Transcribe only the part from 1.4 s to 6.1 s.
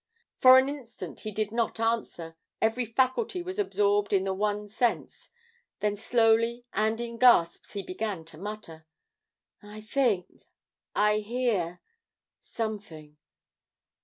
not answer; every faculty was absorbed in the one sense; then